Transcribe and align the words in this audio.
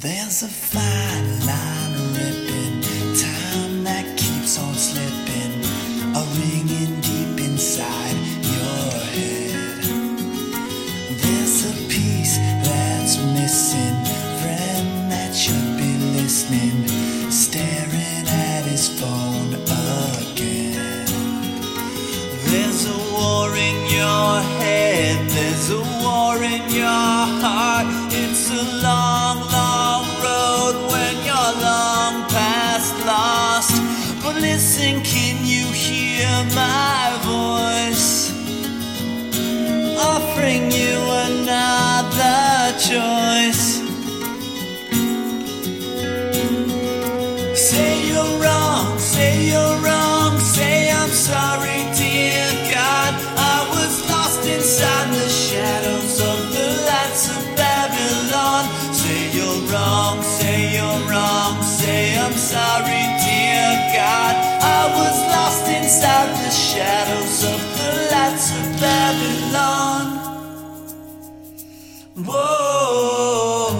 There's 0.00 0.44
a 0.44 0.48
fine 0.48 1.44
line 1.44 2.14
ripping, 2.14 2.82
time 3.18 3.82
that 3.82 4.06
keeps 4.16 4.56
on 4.56 4.72
slipping, 4.74 5.58
a 6.14 6.22
ringing 6.38 7.00
deep 7.00 7.44
inside 7.44 8.14
your 8.46 8.90
head. 9.10 9.82
There's 11.18 11.66
a 11.66 11.74
piece 11.88 12.36
that's 12.62 13.18
missing, 13.34 13.98
friend 14.38 15.10
that 15.10 15.34
should 15.34 15.76
be 15.76 15.98
listening, 16.14 16.86
staring 17.32 18.28
at 18.28 18.66
his 18.70 18.86
phone 19.00 19.54
again. 19.66 21.06
There's 22.46 22.86
a 22.86 22.98
war 23.12 23.50
in 23.50 23.78
your 23.90 24.42
head, 24.62 25.28
there's 25.28 25.70
a 25.70 25.82
war 25.82 26.36
in 26.40 26.70
your 26.70 26.86
heart, 27.42 27.86
it's 28.12 28.48
a 28.52 28.62
lie. 28.84 29.17
But 34.28 34.42
listen, 34.42 35.00
can 35.04 35.46
you 35.46 35.64
hear 35.72 36.28
my 36.54 37.16
voice? 37.24 38.30
Offering 39.96 40.70
you 40.70 40.96
another 41.28 42.76
choice. 42.76 43.80
Say 47.56 48.06
you're 48.08 48.34
wrong, 48.42 48.98
say 48.98 49.48
you're 49.48 49.67
Whoa. 72.26 73.70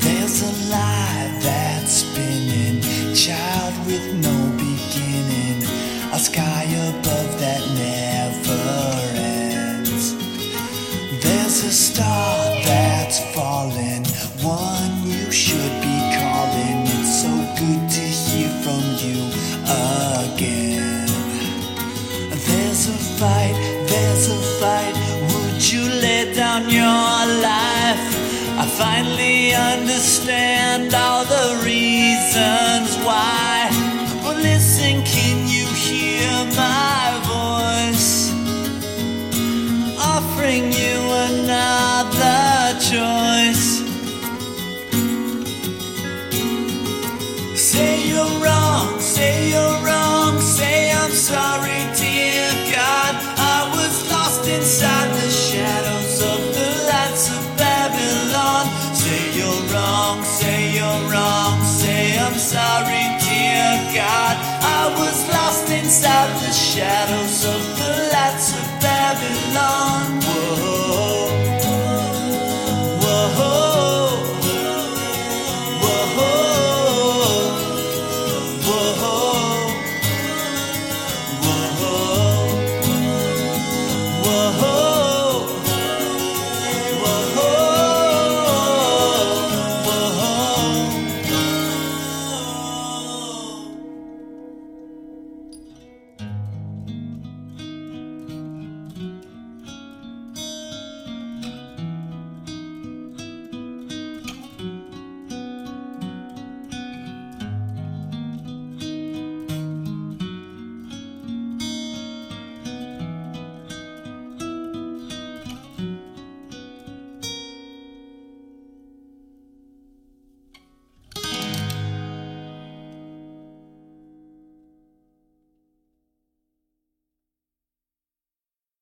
There's 0.00 0.42
a 0.42 0.70
that's 1.42 1.92
spinning, 1.92 2.82
child 3.16 3.74
with 3.86 4.14
no 4.22 4.36
beginning, 4.56 5.64
a 6.12 6.18
sky 6.20 6.62
above 6.70 7.40
that 7.40 7.62
never 7.74 8.62
ends. 9.18 10.14
There's 11.20 11.64
a 11.64 11.72
star 11.72 12.27
again. 19.70 21.06
There's 22.46 22.88
a 22.88 22.98
fight, 23.18 23.56
there's 23.88 24.28
a 24.28 24.40
fight. 24.60 24.94
Would 25.30 25.72
you 25.72 25.82
lay 26.02 26.32
down 26.34 26.68
your 26.70 27.18
life? 27.50 28.02
I 28.62 28.66
finally 28.66 29.54
understand 29.54 30.94
all 30.94 31.24
the 31.24 31.62
reasons 31.64 32.96
why. 33.06 33.70
But 34.24 34.36
listen, 34.36 35.02
can 35.04 35.46
you 35.46 35.66
hear 35.86 36.30
my 36.56 37.04
voice? 37.34 38.32
Offering 40.14 40.72
you 40.72 40.96
another 41.30 42.78
choice. 42.80 43.37
sorry, 51.18 51.82
dear 51.98 52.46
God. 52.70 53.14
I 53.42 53.66
was 53.74 54.08
lost 54.10 54.46
inside 54.46 55.10
the 55.18 55.28
shadows 55.28 56.22
of 56.22 56.40
the 56.54 56.70
lights 56.86 57.26
of 57.36 57.42
Babylon. 57.58 58.64
Say 58.94 59.34
you're 59.34 59.62
wrong, 59.74 60.22
say 60.22 60.78
you're 60.78 61.02
wrong, 61.10 61.64
say 61.64 62.16
I'm 62.18 62.38
sorry, 62.38 63.04
dear 63.26 63.70
God. 63.98 64.36
I 64.62 64.94
was 64.96 65.18
lost 65.34 65.68
inside 65.70 66.30
the 66.38 66.52
shadows 66.52 67.44
of 67.44 67.62
the 67.80 67.92
lights 68.14 68.54
of 68.54 68.66
Babylon. 68.80 69.97